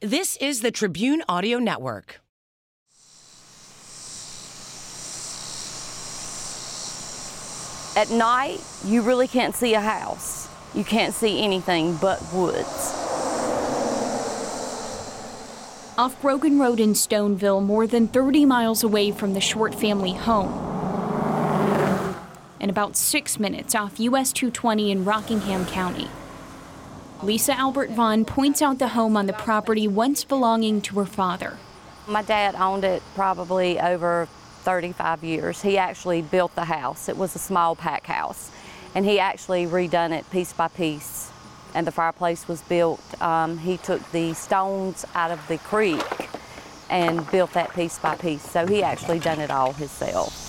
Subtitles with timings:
[0.00, 2.20] This is the Tribune Audio Network.
[7.96, 10.48] At night, you really can't see a house.
[10.72, 12.94] You can't see anything but woods.
[15.98, 20.52] Off Grogan Road in Stoneville, more than 30 miles away from the Short family home.
[22.60, 26.06] And about six minutes off US 220 in Rockingham County.
[27.22, 31.58] Lisa Albert Vaughn points out the home on the property once belonging to her father.
[32.06, 34.28] My dad owned it probably over
[34.62, 35.62] 35 years.
[35.62, 37.08] He actually built the house.
[37.08, 38.52] It was a small pack house.
[38.94, 41.32] And he actually redone it piece by piece.
[41.74, 43.02] And the fireplace was built.
[43.20, 46.28] Um, he took the stones out of the creek
[46.88, 48.48] and built that piece by piece.
[48.48, 50.47] So he actually done it all himself.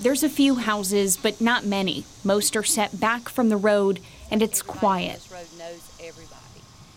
[0.00, 2.04] There's a few houses, but not many.
[2.24, 4.00] Most are set back from the road,
[4.30, 5.26] and it's quiet.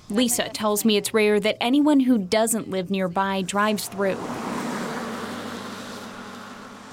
[0.09, 4.17] Lisa tells me it's rare that anyone who doesn't live nearby drives through.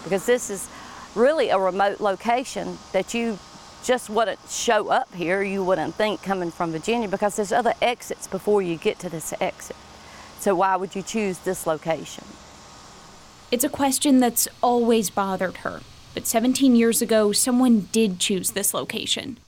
[0.05, 0.69] Because this is
[1.15, 3.39] really a remote location that you
[3.83, 5.43] just wouldn't show up here.
[5.43, 9.33] You wouldn't think coming from Virginia because there's other exits before you get to this
[9.41, 9.77] exit.
[10.41, 12.25] So why would you choose this location?
[13.51, 15.81] It's a question that's always bothered her.
[16.15, 19.39] But 17 years ago, someone did choose this location.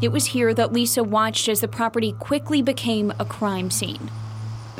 [0.00, 4.10] It was here that Lisa watched as the property quickly became a crime scene.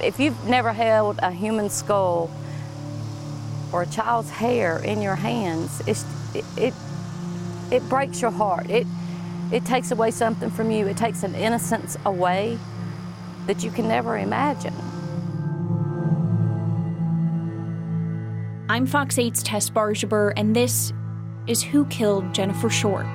[0.02, 2.30] If you've never held a human skull
[3.72, 6.04] or a child's hair in your hands, it,
[6.56, 6.74] it,
[7.70, 8.70] it breaks your heart.
[8.70, 8.86] It,
[9.50, 10.86] it takes away something from you.
[10.86, 12.58] It takes an innocence away
[13.46, 14.74] that you can never imagine.
[18.74, 20.92] I'm Fox 8's Tess Bargebuhr, and this
[21.46, 23.06] is Who Killed Jennifer Short.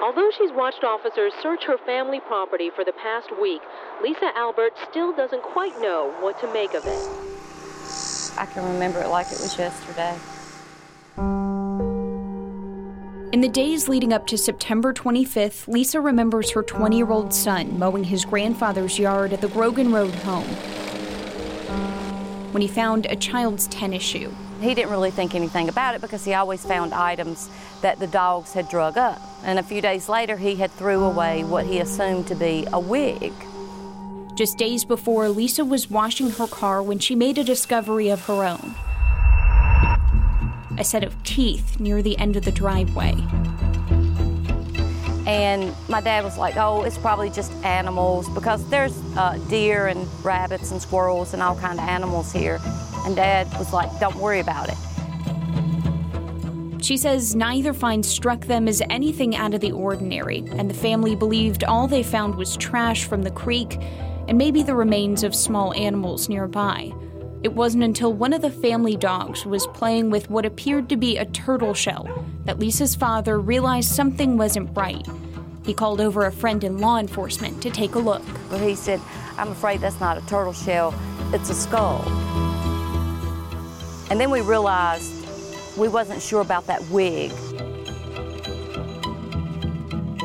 [0.00, 3.62] Although she's watched officers search her family property for the past week,
[4.00, 7.08] Lisa Albert still doesn't quite know what to make of it.
[8.38, 10.16] I can remember it like it was yesterday.
[13.34, 17.76] In the days leading up to September 25th, Lisa remembers her 20 year old son
[17.80, 20.46] mowing his grandfather's yard at the Grogan Road home
[22.52, 24.32] when he found a child's tennis shoe.
[24.60, 27.50] He didn't really think anything about it because he always found items
[27.82, 29.20] that the dogs had drug up.
[29.42, 32.78] And a few days later, he had threw away what he assumed to be a
[32.78, 33.32] wig.
[34.36, 38.44] Just days before, Lisa was washing her car when she made a discovery of her
[38.44, 38.76] own
[40.78, 43.14] a set of teeth near the end of the driveway.
[45.26, 50.06] And my dad was like, oh, it's probably just animals because there's uh, deer and
[50.22, 52.60] rabbits and squirrels and all kind of animals here.
[53.06, 54.76] And dad was like, don't worry about it.
[56.84, 61.16] She says neither find struck them as anything out of the ordinary, and the family
[61.16, 63.78] believed all they found was trash from the creek
[64.28, 66.92] and maybe the remains of small animals nearby.
[67.44, 71.18] It wasn't until one of the family dogs was playing with what appeared to be
[71.18, 75.06] a turtle shell that Lisa's father realized something wasn't right.
[75.62, 78.22] He called over a friend in law enforcement to take a look.
[78.50, 78.98] Well, he said,
[79.36, 80.94] I'm afraid that's not a turtle shell,
[81.34, 82.00] it's a skull.
[84.08, 85.12] And then we realized
[85.76, 87.30] we wasn't sure about that wig.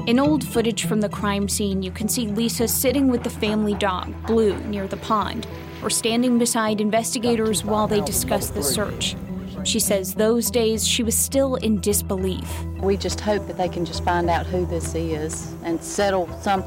[0.07, 3.74] In old footage from the crime scene, you can see Lisa sitting with the family
[3.74, 5.46] dog, Blue, near the pond
[5.82, 9.16] or standing beside investigators while they discuss the search.
[9.64, 12.64] She says those days she was still in disbelief.
[12.81, 16.64] We just hope that they can just find out who this is and settle some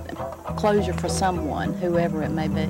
[0.57, 2.69] closure for someone, whoever it may be.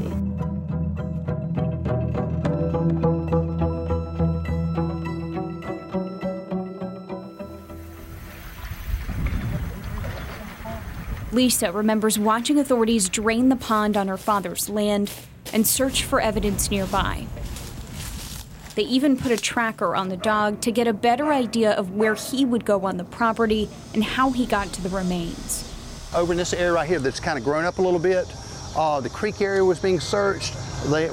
[11.33, 15.11] Lisa remembers watching authorities drain the pond on her father's land
[15.53, 17.27] and search for evidence nearby.
[18.75, 22.15] They even put a tracker on the dog to get a better idea of where
[22.15, 25.69] he would go on the property and how he got to the remains.
[26.15, 28.27] Over in this area right here that's kind of grown up a little bit,
[28.75, 30.55] uh, the creek area was being searched.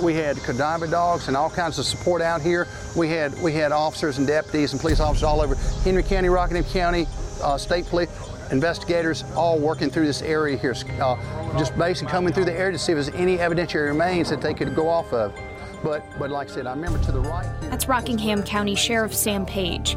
[0.01, 2.67] We had cadaver dogs and all kinds of support out here.
[2.95, 6.63] We had we had officers and deputies and police officers all over Henry County, Rockingham
[6.63, 7.07] County,
[7.43, 8.09] uh, state police,
[8.51, 12.79] investigators, all working through this area here, uh, just basically coming through the area to
[12.79, 15.33] see if there's any evidentiary remains that they could go off of.
[15.83, 17.45] But but like I said, I remember to the right.
[17.61, 19.95] Here, That's Rockingham County Sheriff Sam Page.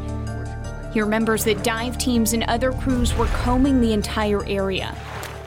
[0.92, 4.94] He remembers that dive teams and other crews were combing the entire area,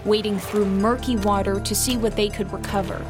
[0.04, 3.06] wading through murky water to see what they could recover.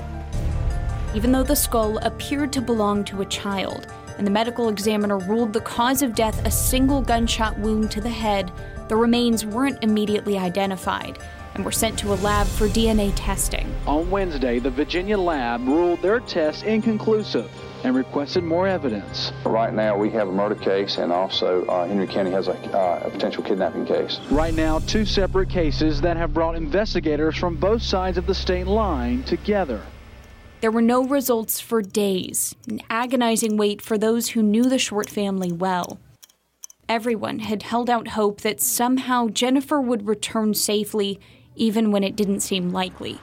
[1.16, 3.88] Even though the skull appeared to belong to a child,
[4.18, 8.10] and the medical examiner ruled the cause of death a single gunshot wound to the
[8.10, 8.52] head,
[8.88, 11.20] the remains weren't immediately identified
[11.56, 13.74] and were sent to a lab for DNA testing.
[13.88, 17.50] On Wednesday, the Virginia lab ruled their tests inconclusive
[17.84, 19.32] and requested more evidence.
[19.46, 23.04] Right now, we have a murder case, and also uh, Henry County has a, uh,
[23.06, 24.20] a potential kidnapping case.
[24.32, 28.68] Right now, two separate cases that have brought investigators from both sides of the state
[28.68, 29.82] line together.
[30.62, 35.10] There were no results for days, an agonizing wait for those who knew the Short
[35.10, 36.00] family well.
[36.88, 41.20] Everyone had held out hope that somehow Jennifer would return safely,
[41.56, 43.20] even when it didn't seem likely.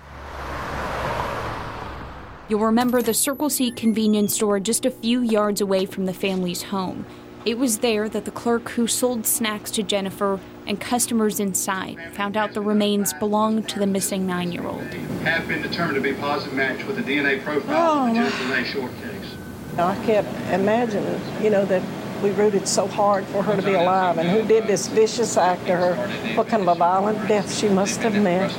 [2.48, 6.64] You'll remember the Circle C convenience store just a few yards away from the family's
[6.64, 7.06] home.
[7.44, 12.36] It was there that the clerk who sold snacks to Jennifer and customers inside found
[12.36, 14.82] out the remains belonged to the missing nine year old.
[15.22, 18.24] Have been determined to be a positive match with the DNA profile of the oh.
[18.24, 19.36] Jennifer May Short case.
[19.78, 21.82] I kept imagining, you know, that
[22.22, 25.66] we rooted so hard for her to be alive and who did this vicious act
[25.66, 25.94] to her,
[26.36, 28.50] what kind of a violent death she must have met.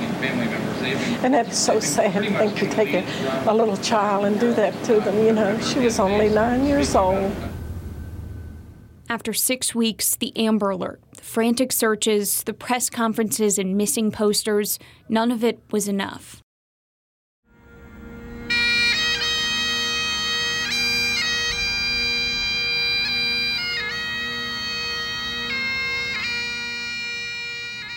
[1.23, 4.73] And that's so sad to think you take a, a little child and do that
[4.85, 5.57] to them, you know.
[5.61, 7.33] She was only nine years old.
[9.09, 14.79] After six weeks, the Amber Alert, the frantic searches, the press conferences, and missing posters,
[15.07, 16.42] none of it was enough.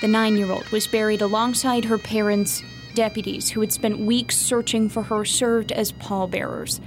[0.06, 2.62] The nine year old was buried alongside her parents.
[2.94, 6.80] Deputies who had spent weeks searching for her served as pallbearers,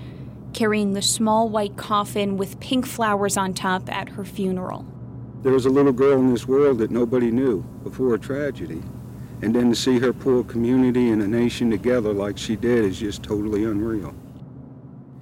[0.53, 4.85] carrying the small white coffin with pink flowers on top at her funeral.
[5.43, 8.81] There was a little girl in this world that nobody knew before a tragedy.
[9.41, 12.85] And then to see her pull a community and a nation together like she did
[12.85, 14.15] is just totally unreal.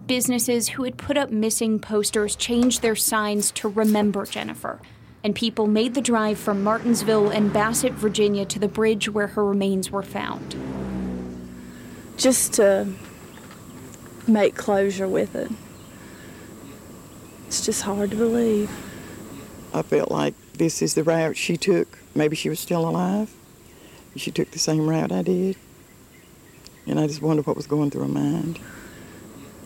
[0.05, 4.79] Businesses who had put up missing posters changed their signs to remember Jennifer
[5.23, 9.43] and people made the drive from Martinsville and Bassett, Virginia to the bridge where her
[9.43, 10.55] remains were found.
[12.17, 12.87] Just to
[14.27, 15.51] make closure with it.
[17.47, 18.69] It's just hard to believe.
[19.73, 21.99] I felt like this is the route she took.
[22.15, 23.33] Maybe she was still alive.
[24.15, 25.55] She took the same route I did.
[26.85, 28.59] And I just wondered what was going through her mind.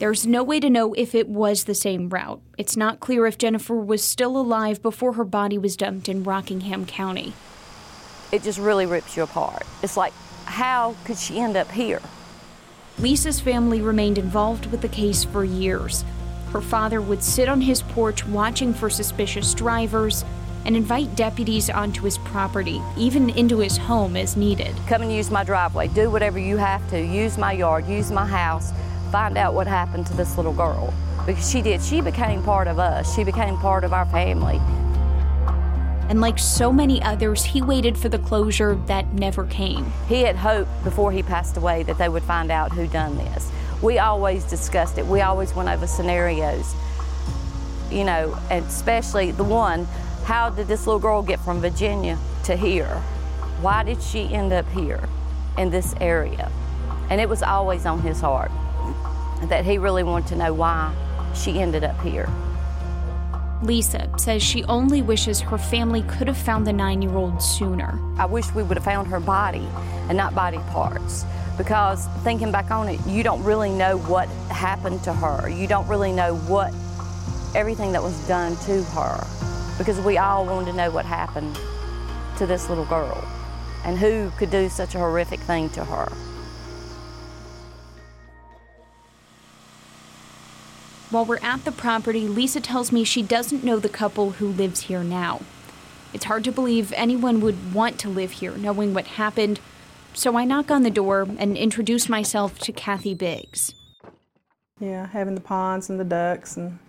[0.02, 2.42] There's no way to know if it was the same route.
[2.58, 6.88] It's not clear if Jennifer was still alive before her body was dumped in Rockingham
[6.88, 7.34] County.
[8.32, 9.62] It just really rips you apart.
[9.84, 10.14] It's like,
[10.46, 12.02] how could she end up here?
[12.98, 16.04] Lisa's family remained involved with the case for years.
[16.52, 20.26] Her father would sit on his porch watching for suspicious drivers
[20.66, 24.76] and invite deputies onto his property, even into his home as needed.
[24.88, 25.90] Come and use my driveway.
[25.90, 27.00] Do whatever you have to.
[27.00, 27.86] Use my yard.
[27.86, 28.72] Use my house
[29.12, 30.94] find out what happened to this little girl.
[31.26, 31.82] Because she did.
[31.82, 34.60] She became part of us, she became part of our family.
[36.10, 39.94] And like so many others, he waited for the closure that never came.
[40.08, 43.50] He had hoped before he passed away that they would find out who done this.
[43.82, 45.06] We always discussed it.
[45.06, 46.74] We always went over scenarios.
[47.90, 49.86] You know, and especially the one,
[50.26, 53.02] how did this little girl get from Virginia to here?
[53.62, 55.08] Why did she end up here
[55.58, 56.52] in this area?
[57.10, 58.52] And it was always on his heart
[59.44, 60.94] that he really wanted to know why
[61.36, 62.30] she ended up here.
[63.64, 68.00] Lisa says she only wishes her family could have found the nine year old sooner.
[68.18, 69.68] I wish we would have found her body
[70.10, 71.26] and not body parts
[71.58, 75.48] because thinking back on it, you don't really know what happened to her.
[75.48, 76.74] You don't really know what
[77.56, 79.28] everything that was done to her
[79.78, 81.56] because we all wanted to know what happened
[82.38, 83.24] to this little girl
[83.86, 86.12] and who could do such a horrific thing to her.
[91.12, 94.84] While we're at the property, Lisa tells me she doesn't know the couple who lives
[94.84, 95.42] here now.
[96.14, 99.60] It's hard to believe anyone would want to live here knowing what happened,
[100.14, 103.76] so I knock on the door and introduce myself to Kathy Biggs.
[104.80, 106.80] Yeah, having the ponds and the ducks and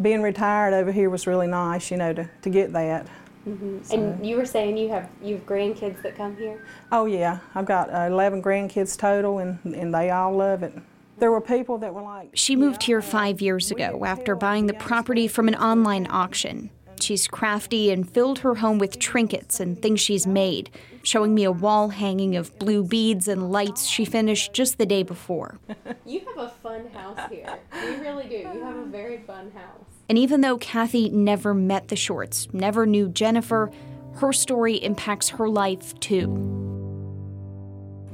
[0.00, 3.06] being retired over here was really nice, you know, to, to get that.
[3.46, 3.82] Mm-hmm.
[3.82, 3.96] So.
[3.96, 6.64] And you were saying you have you have grandkids that come here?
[6.90, 10.72] Oh yeah, I've got uh, 11 grandkids total, and and they all love it.
[11.18, 14.74] There were people that were like, She moved here five years ago after buying the
[14.74, 16.70] property from an online auction.
[17.00, 20.70] She's crafty and filled her home with trinkets and things she's made,
[21.02, 25.02] showing me a wall hanging of blue beads and lights she finished just the day
[25.02, 25.58] before.
[26.06, 27.58] You have a fun house here.
[27.82, 28.36] You really do.
[28.36, 29.84] You have a very fun house.
[30.08, 33.70] And even though Kathy never met the Shorts, never knew Jennifer,
[34.16, 36.73] her story impacts her life too.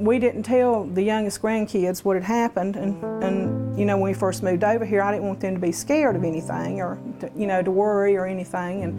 [0.00, 4.14] We didn't tell the youngest grandkids what had happened and, and you know when we
[4.14, 7.30] first moved over here i didn't want them to be scared of anything or to,
[7.36, 8.98] you know to worry or anything and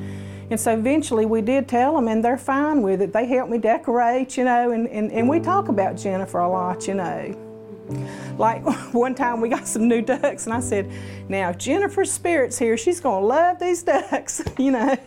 [0.51, 3.13] and so eventually we did tell them and they're fine with it.
[3.13, 6.87] They helped me decorate you know and, and, and we talk about jennifer a lot
[6.87, 7.47] you know.
[8.37, 10.89] Like one time we got some new ducks and i said
[11.27, 14.97] now if jennifer's spirit's here she's going to love these ducks you know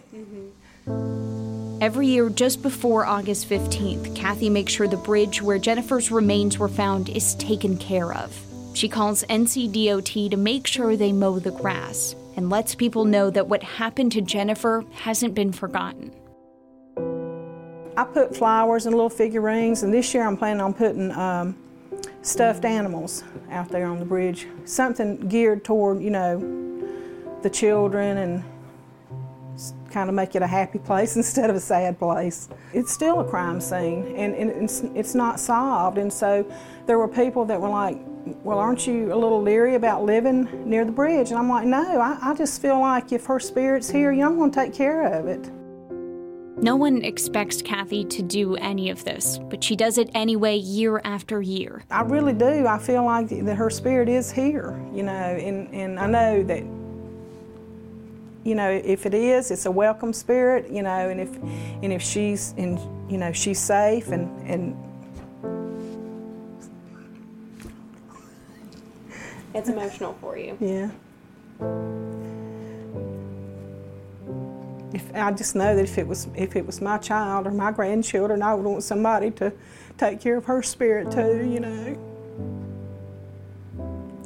[1.85, 6.67] Every year, just before August 15th, Kathy makes sure the bridge where Jennifer's remains were
[6.67, 8.35] found is taken care of.
[8.73, 13.49] She calls NCDOT to make sure they mow the grass and lets people know that
[13.49, 16.11] what happened to Jennifer hasn't been forgotten.
[17.99, 21.55] I put flowers and little figurines, and this year I'm planning on putting um,
[22.23, 24.47] stuffed animals out there on the bridge.
[24.65, 26.39] Something geared toward, you know,
[27.43, 28.43] the children and
[29.95, 32.49] kind of make it a happy place instead of a sad place.
[32.73, 35.97] It's still a crime scene, and, and it's, it's not solved.
[35.97, 36.45] And so
[36.87, 37.99] there were people that were like,
[38.43, 41.31] well, aren't you a little leery about living near the bridge?
[41.31, 44.31] And I'm like, no, I, I just feel like if her spirit's here, you know,
[44.31, 45.51] I'm going to take care of it.
[46.57, 51.01] No one expects Kathy to do any of this, but she does it anyway year
[51.05, 51.83] after year.
[51.91, 52.67] I really do.
[52.67, 56.63] I feel like that her spirit is here, you know, and, and I know that,
[58.45, 61.35] you know, if it is, it's a welcome spirit, you know, and if
[61.83, 62.79] and if she's and
[63.11, 64.77] you know she's safe and and
[69.55, 70.59] It's emotional for you.
[70.61, 70.91] yeah.
[74.93, 77.71] If I just know that if it was if it was my child or my
[77.71, 79.53] grandchildren, I would want somebody to
[79.97, 81.97] take care of her spirit too, you know.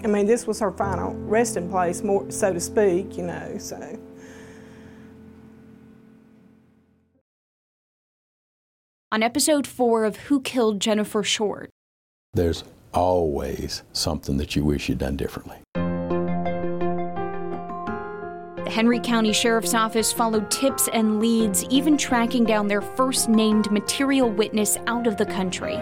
[0.02, 3.58] I mean, this was her final resting place, more so to speak, you know.
[3.58, 3.98] So.
[9.11, 11.71] On episode four of Who Killed Jennifer Short,
[12.35, 12.62] There's
[12.93, 15.57] always something that you wish you'd done differently.
[18.65, 23.71] the Henry County Sheriff's Office followed tips and leads, even tracking down their first named
[23.73, 25.77] material witness out of the country.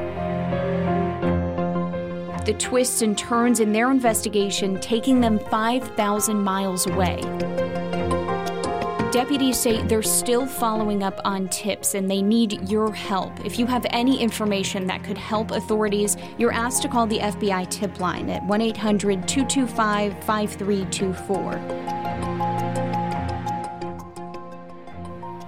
[2.45, 7.21] The twists and turns in their investigation taking them 5,000 miles away.
[9.17, 13.33] Deputies say they're still following up on tips and they need your help.
[13.47, 17.71] If you have any information that could help authorities, you're asked to call the FBI
[17.71, 21.53] tip line at 1 800 225 5324.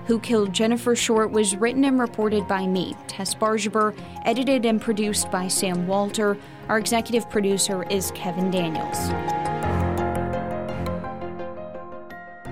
[0.06, 3.94] Who Killed Jennifer Short was written and reported by me, Tess Bargebuhr,
[4.24, 6.38] edited and produced by Sam Walter.
[6.70, 9.10] Our executive producer is Kevin Daniels.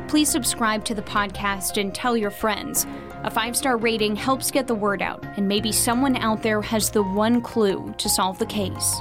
[0.08, 2.86] Please subscribe to the podcast and tell your friends.
[3.24, 6.90] A five star rating helps get the word out, and maybe someone out there has
[6.90, 9.00] the one clue to solve the case.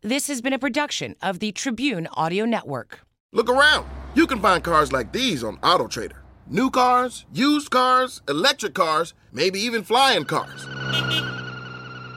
[0.00, 3.00] This has been a production of the Tribune Audio Network.
[3.32, 3.86] Look around.
[4.14, 6.18] You can find cars like these on AutoTrader.
[6.46, 11.33] New cars, used cars, electric cars, maybe even flying cars.